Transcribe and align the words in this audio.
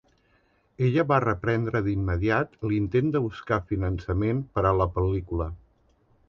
Ella 0.85 1.03
va 1.11 1.19
reprendre 1.23 1.81
de 1.87 1.91
immediat 1.97 2.57
l'intent 2.71 3.11
de 3.17 3.21
buscar 3.27 3.61
finançament 3.73 4.41
per 4.57 4.65
a 4.67 4.73
la 4.83 4.89
pel·lícula. 4.97 5.49